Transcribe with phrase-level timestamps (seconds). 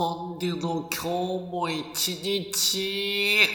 [0.00, 1.06] ポンデュの今日
[1.52, 3.46] も一日。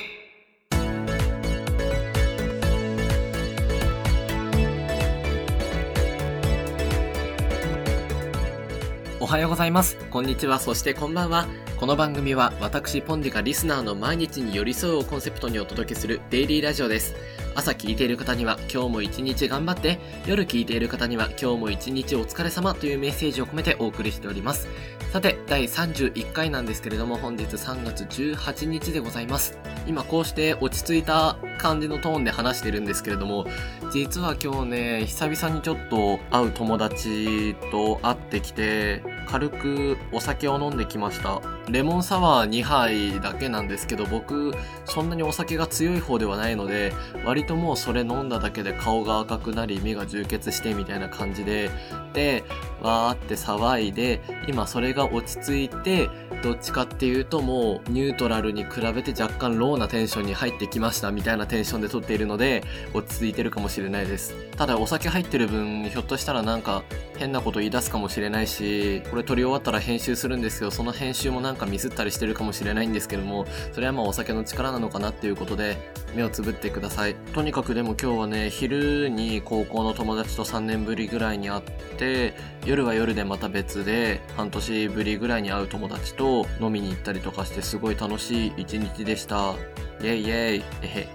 [9.19, 9.97] おはようございます。
[10.11, 10.59] こんにちは。
[10.59, 11.47] そしてこんばんは。
[11.79, 17.15] この番組は私ポンデがリスナーの毎日に寄り添うをコンセプトにお届けするデイリーラジオです。
[17.55, 19.97] 朝聞いている方には今日も一日頑張って、
[20.27, 24.67] 夜聞いている方には今日も一日お疲れ様というメッセージを込めてお送りしております。
[25.13, 29.57] さて、第31回なんですけれども本日3月18日でございます。
[29.87, 33.45] 今こうして落ち着いた感じのトーンで話してるんですけれども、
[33.93, 41.41] 実は今日ね、久々にちょっと会う友達と会ってきて、軽くお酒を飲んできました。
[41.69, 44.53] レモンサワー2杯だけなんですけど、僕、
[44.85, 46.93] そんなにお酒が強い方ではないので、
[47.25, 51.71] 割ともうそれ飲んだだけで顔が赤くなり、目が充血してみたいな感じで、
[52.13, 52.43] で、
[52.85, 56.09] わーって騒いで、今それが落ち着いて、
[56.45, 64.35] どっちかっていうともうニュートラルに比べて若干ローなテンションに入ってきましたみたいなテンションで撮っているので落ち着いてるかもしれないです。
[64.55, 66.83] ただお酒入ってる分ひょっとしたらなんか
[67.17, 75.77] 変なこと言い出すかもしれないしこれ撮り終わったら編集するんですけどその編集もなんかミスったりしてるかもしれないんですけどもそれはまあお酒の力なのかなっていうことで
[76.15, 77.15] 目をつぶってください。
[77.33, 81.61] とにかくでも今日はね昼に高校の友達と3年ぶりぐらいに会っ
[81.97, 89.53] て夜は夜でまた別で半年ぶりぐらいに会う友達と飲みに行ったりとかしてすごい楽しい一日でした。
[90.01, 90.63] イェイイェイ。
[90.81, 91.07] えへ。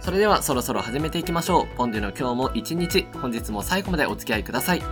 [0.00, 1.76] それではそろそろ始めていきましょう。
[1.76, 3.06] ポンデュの今日も一日。
[3.20, 4.82] 本日も最後までお付き合いください。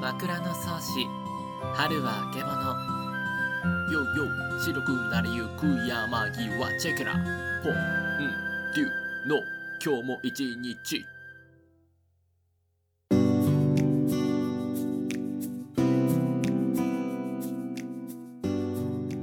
[0.00, 1.06] 枕草子。
[1.74, 2.98] 春はあけぼの。
[3.92, 4.26] よよ
[4.64, 7.12] 白くなりゆく山際チェケラ。
[7.12, 7.74] ポン
[8.74, 8.84] デュ
[9.28, 11.06] の今日も一日。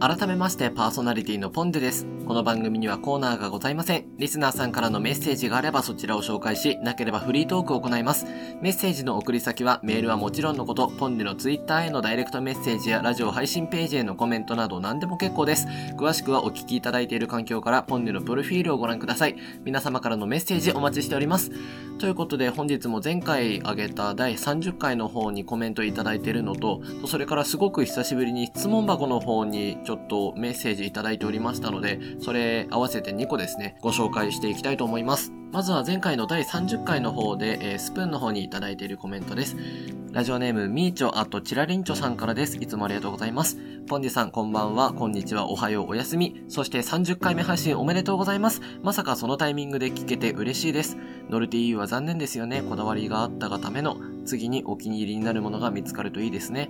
[0.07, 2.05] 改めましてパーソナリティのポンデです。
[2.27, 4.05] この番組にはコーナーがございません。
[4.19, 8.27] リスナーさんからのメッセージがあればそちらを紹介し、なければフリートークを行います。
[8.61, 15.65] メッセージの送り先はメールはもちろんのこと、ポンデのツイッターへのダイレクトメッセージやラジオ配信ページへのコメントなど何でも結構です。
[15.97, 19.35] 詳しくはお聞きいただいている環境からポンデのプロフィールをご覧ください。
[19.63, 21.49] 皆様からのメッセージお待ちしております。
[21.97, 35.31] ということで本日も前回挙げた第30回の方にコメントいただいているのと、それからすごく久しぶりに質問箱の方にちょっととメッセージいただいておりましたので、それ合わせて2個ですね、ご紹介していきたいと思います。
[35.51, 39.55] まずは前回の第30回の方で、えースプーンの方にいただいているコメントです。
[40.11, 42.57] ラジオネームみーちょあとちらりんちょさんからです。
[42.57, 43.57] いつもありがとうございます。
[43.87, 46.43] ポンディさんこんばんは、こんにちは、おはよう、おやすみ。
[46.47, 48.61] そして30回目配信おめでとうございます。
[48.81, 50.97] まさかそのタイミングで聞けて嬉しいです。
[51.29, 52.61] ノルティーユは残念ですよね。
[52.61, 56.69] こだわりがあったがための、次にお気に入りになるものが見つかるといいですね。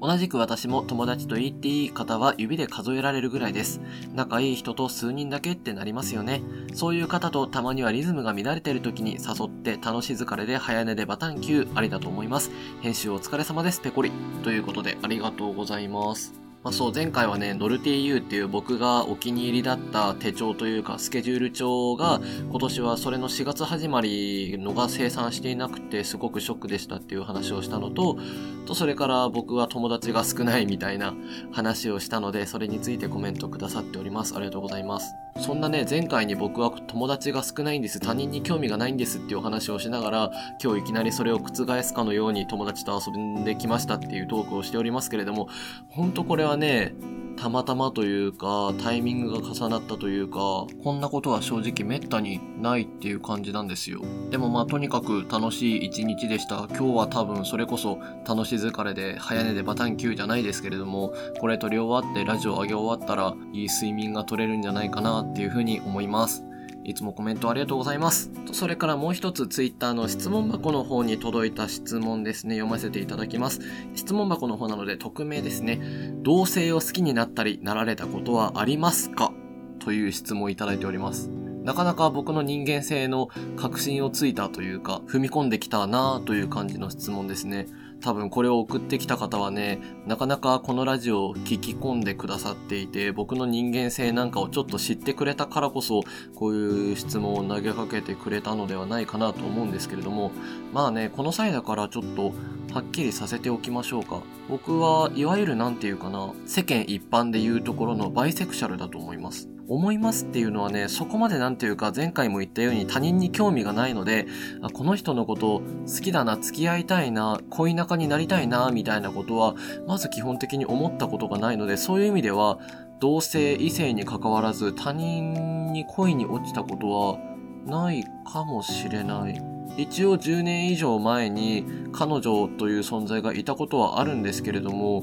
[0.00, 3.80] 同じく私も友達と言っていい方は指で数えられるぐらいです。
[4.14, 6.42] 仲いい人と数人だけってなりますよね。
[6.74, 12.50] そういう方とたまにはリズムが乱れてる時に誘って楽し疲れで早寝でバタンキューありだと思います。
[12.82, 14.10] 編集お疲れ様です、ペコリ。
[14.42, 16.45] ということでありがとうございます。
[16.66, 28.18] まあ、そう、前回はね、ノルティーユーっていう僕がお気に入りだった手帳というかスケジュール帳が今年はそれの4月始まりのが生産していなくてすごくショックでしたっていう話をしたのと、
[28.66, 31.14] とそれから僕は友達が少ないみたいな
[31.52, 34.34] 話をしたので、それについてコメントくださっております。
[34.34, 35.25] ありがとうございます。
[35.38, 40.30] そんなね、前回に僕は友達が少ないんです、他人に興味がないんですっていうお話をしながら、
[40.62, 45.48] 今日いきなりそれを覆すかのように友達と遊んできましたっていうトークをしておりますけれども、
[45.88, 46.94] ほんとこれはね、
[47.36, 54.00] たまたまというか、タイミングが重なったというか、こんなことは正直めったにないっていう感じなんですよ。
[54.30, 56.66] でもまあとにかく楽しい一日でした。
[56.70, 66.44] 今日は多分それこそ楽し疲れで早寝でバタン級じゃないですけれども、これ撮り終わってラジオ上げ終わったらいい睡眠が取れるんじゃないかなっていうふうに思います。
[66.86, 68.30] いつもコメントありがとうございます。
[68.52, 72.54] それからもう一つツイッターの質問箱の方に届いた質問ですね。
[72.54, 73.60] 読ませていただきます。
[73.96, 75.80] 質問箱の方なので匿名ですね。
[76.22, 79.32] 同性を好きになったりなられたことはありますか？
[79.80, 81.28] という質問をいただいております。
[81.64, 87.66] なかなか僕の人間性の確信をついたというか、踏み込んできたなぁという感じの質問ですね。
[88.00, 96.02] 多分これを送ってきた方はね、なかなかこのラジオを聞き込んでくださっていて、僕の人間性なんかをちょっと知ってくれたからこそ、
[96.34, 100.30] こういう質問を投げかけてくれたのではないかなと思うんですけれども、
[100.72, 102.32] まあね、この際だからちょっと
[102.72, 104.20] はっきりさせておきましょうか。
[104.48, 109.55] 僕はいわゆるなんていうかな、世間一般で言うところのバイセクシャルだと思います。
[109.68, 114.26] 思いますっていうのはね、そこまでなんていうか前回も言ったように他人に興味がないので、
[114.72, 119.54] この人のこと好きだな、付き合いたいな、恋仲になりたいな、みたいなことは、
[119.86, 122.58] まず基本的に思ったことがないので、そういう意味では、
[123.00, 127.18] 同性、異性に関わらず他人に恋に落ちたことは
[127.66, 129.42] ないかもしれない。
[129.76, 135.02] 一応10年以上前に彼女という存在がいたことはあるんですけれども、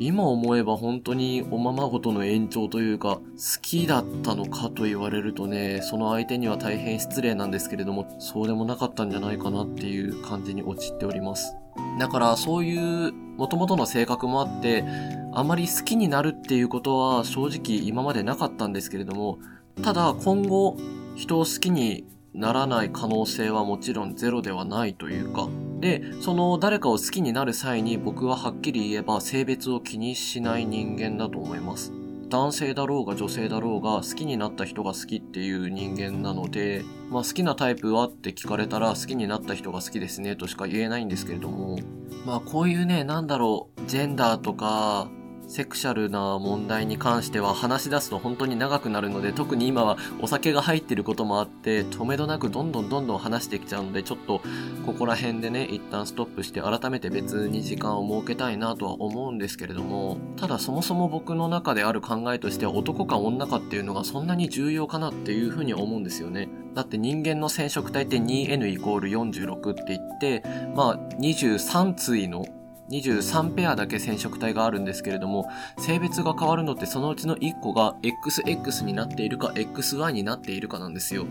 [0.00, 3.22] 今思えば本当におままごとの延長というか、好
[3.60, 11.56] きだったのかと言われるとね、その相手には大変失礼なんですけれども、そうでもなかったんじゃないかなっていう感じに陥っております。
[11.98, 12.76] だからそうい
[13.08, 14.84] う元々の性格もあって、
[15.34, 19.38] あまり好きになるっていうことは正直今までなかったんですけれども、
[19.82, 20.76] ただ今後
[21.16, 22.04] 人を好きに
[22.34, 25.48] ならない可能性はもちろんゼロではないというか、
[25.80, 31.92] で、その誰かを好きになる際に僕ははっきり言えば性別を気にしない人間だと思います。
[32.28, 41.78] 男性だろうが女性だろうが好きになった人が好きっていう人間なので、まあ好きなタイプはって聞かれたら好きになった人が好きですねとしか言えないんですけれども、
[42.26, 45.10] まあこういうね、なんだろう、ジェンダーとか、
[45.48, 54.42] セクシャルな問題に関しては話し出すと本当に長くなるので、特に今はお酒が入ってることもあって、止めどなくどんどんどんどん話してきちゃうので、ちょっと
[54.84, 66.48] ここら辺でね、一旦ストップして改めて別に時間を設けたいなとは思うんですけれども、ただそもそも僕の中である考えとしては男か女かっていうのがそんなに重要かなっていうふうに思うんですよね。
[66.74, 70.42] だって人間の染色体って 2N イコール46って言って、
[70.76, 72.44] まあ23対の
[72.90, 75.48] 23ペアだけ染色体があるんですけれども、
[75.78, 81.26] 性別が変わるのってそのうちの1個が XX になっているか XY になっているかなんですよ。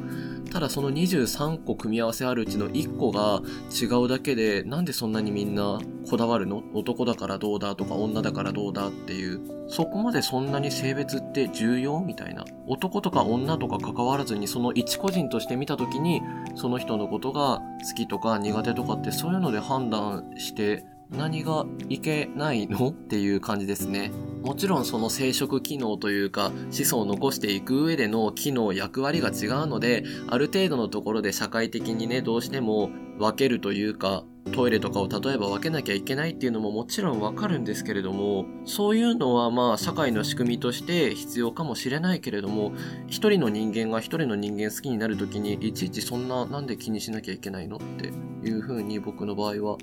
[0.51, 6.63] ただその23個組み合わせあるうちの1個が違うだけで、なんでそんなにみんなこだわるの？
[6.73, 9.41] 男だからどうだとか女だからどうだっていう。
[9.69, 12.45] そこまでそんなに性別って重要みたいな。
[12.67, 16.21] 男とか女とか関わらずにその一個人として見た時に、
[16.55, 22.89] その人のことが好きとか苦手とかってそういうので判断して何がいけないの？
[22.89, 24.11] っていう感じですね。
[24.43, 32.89] もちろんその生殖機能というか子孫を残していく上での機能役割が違うので、ある程度のところで社会的にね、どうしても
[33.19, 34.23] 分けるというか、
[34.53, 42.71] トイレとかを例えば分けなきゃいけないっていうのももちろんわかるんですけれども、そういうのはまあ社会の仕組みとして必要かもしれないけれども、
[43.07, 47.77] 一人の人間が一人の人間好きになるときに、いちいちそんななんで気にしなきゃいけないの？
[47.77, 48.13] って
[48.47, 49.77] いうふうに僕の場合は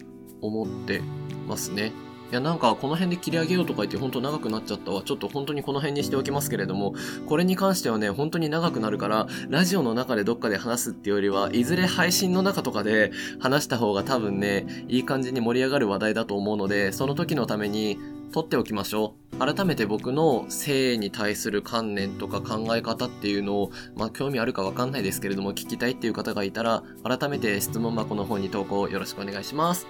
[0.47, 1.03] 思って
[1.49, 1.93] ますね。
[2.31, 5.03] いやなんかこの辺で切り上げようとか言ってほんと長くなっちゃったわ。
[5.05, 6.95] ちょっと本当にこの辺にしておきますけれども、
[7.27, 17.99] これに関してはね、本当に長くなるから、ラジオの中でどっかで話すっていうよりは、いずれ配信の中とかで話した方が多分ね、いい感じに盛り上がる話題だと思うので、その時のために
[18.35, 19.39] 取っておきましょう。
[19.39, 29.87] 改めて僕の性に対する観念とか考え方っていうのを、まあ興味あるかわかんないですけれども聞きたいっていう方がいたら、改めて質問箱の方に投稿よろしくお願いします。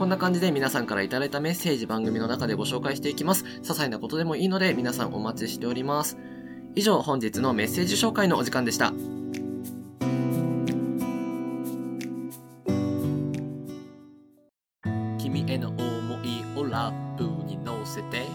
[0.00, 3.44] こんな感じで皆さんからいただいたメッセージ番組の中でご紹介していきます。
[3.44, 6.18] 些細なことでもいいので皆さんお待ちしております。
[6.74, 8.92] 以上本日のメッセージ紹介のお時間でした。
[15.16, 15.78] 君への思
[16.24, 18.26] いをラップに乗せて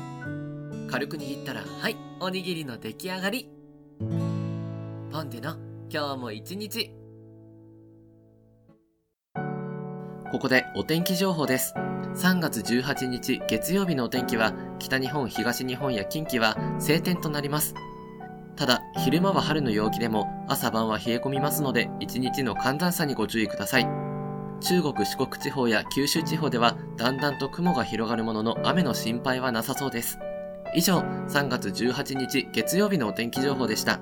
[0.89, 3.49] 軽く握ったら、はい、おにぎりの出来上がり。
[3.99, 5.55] ポンデの
[5.91, 6.91] 今日も一日。
[10.31, 11.73] ここでお天気情報です。
[12.15, 17.73] 3月18日月曜日のお天気は、北日本、東日本や近畿は晴天となります。
[18.55, 23.87] ただ、昼間は春の陽気でも、朝晩は冷え込みますので、一日の寒暖差にご注意ください。
[24.61, 30.19] 中国四国地方や九州地方では、だんだんと雲が広がるものの、雨の心配はなさそうです。
[30.75, 33.99] 以上、3月18日月曜日のお天気情報でした。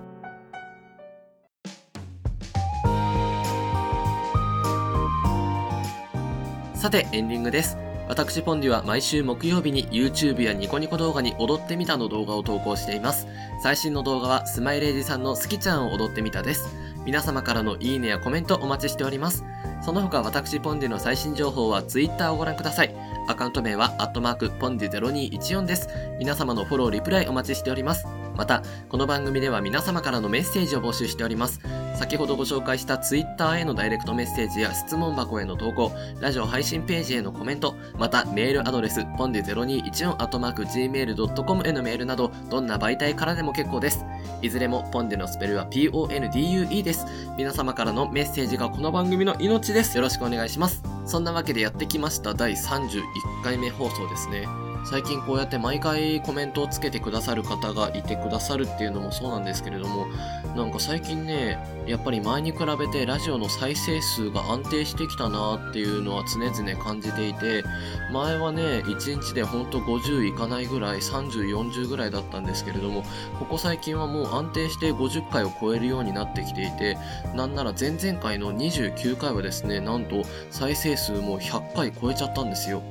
[6.74, 7.78] さて、エンディングです。
[8.08, 13.28] 私ポンデュは毎週木曜日に YouTube やニコニコ動画に踊ってみたの動画を投稿しています。
[13.62, 16.74] 最新の動画はスマイレージさんの好きちゃんを踊ってみたです。
[17.06, 19.44] 皆様からのいいねやコメントお待ちしております。
[19.88, 22.94] その他私ポンデの最新情報は Twitter をご覧ください。
[23.30, 25.88] アカウント名は、アットマーク、ポンデュ0214です。
[26.20, 28.06] 皆様のフォロー、リプライお待ちしております。
[28.38, 31.60] また、この番組では皆様からのメッセージを募集しております。
[31.96, 35.92] 先ほどご紹介した Twitter へのダイレクトメッセージや質問箱への投稿、
[36.22, 44.06] ラジオ配信ページへのコメント、またメールアドレス、ポンデ 0214-gmail.com へのメールなど、どんな媒体からでも結構です。
[44.44, 47.08] いずれもポンデのスペルは PONDUE です。
[47.38, 49.98] 皆様からのメッセージがこの番組の命です。
[49.98, 50.84] よろしくお願いします。
[51.08, 53.02] そんなわけでやってきました第31
[53.44, 54.67] 回目放送ですね。
[54.90, 60.08] 最近こうやって毎回コメントをつけてくださる方がいてくださるっていうのもそうなんですけれども、
[60.56, 67.66] なんか最近ね、やっぱり前に比べてラジオの再生数が安定してきたなっていうのは常々感じていて、
[68.14, 73.04] 前はね、1日でほんと50いかないぐらい、30、40ぐらいだったんですけれども、
[73.40, 76.98] ここ最近はもう安定して50回を超えるようになってきていて、
[77.36, 82.82] なんなら前々回の29回はですね、なんと再生数も100回超えちゃったんですよ。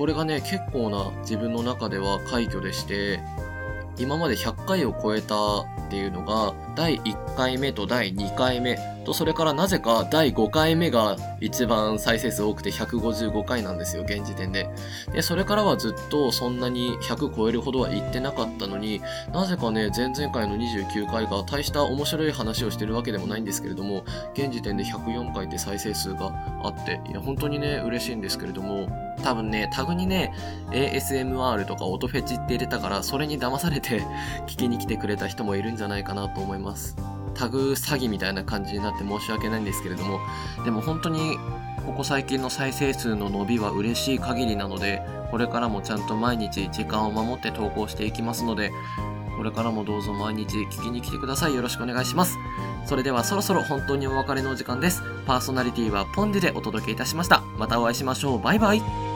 [0.00, 3.20] これがね、結構な自分の中では快挙でして、
[3.98, 14.66] 今まで100回を超えたっていうのが、第1回目と第2回目と、それからなぜか第5回目が一番再生数多くて155回なんですよ、現時点で。
[15.12, 26.32] で、それからはずっとそんなに100超えるほどは言ってなかったのに、なぜかね、前々回の29回が大した面白い話をしてるわけでもないんですけれども、現時点で104回って再生数が
[26.62, 28.88] あって、いや、本当にね、嬉しいんですけれども、
[29.22, 30.32] 多分ね、タグにね、
[30.70, 34.00] ASMR とか音フェチって入れたから、それに騙されて
[34.46, 36.96] 聞きに来てくれた人もいるんじゃないかなと思いますます。
[37.34, 40.20] タグ詐欺みたいな感じになって申し訳ないんですけれども、
[40.64, 41.38] でも本当に
[41.86, 48.72] ここ最近の再生数の伸びは嬉しい限りなので、これからもちゃんと毎日時間を守って投稿していきますので、
[49.36, 51.54] これからもどうぞ毎日聞きに来てください。
[51.54, 52.36] よろしくお願いします。
[52.86, 55.02] それではそろそろ本当にお別れのお時間です。
[55.26, 57.42] パーソナリティはポンデでお届けいたしました。
[57.56, 58.42] またお会いしましょう。
[58.42, 59.09] バイバイ。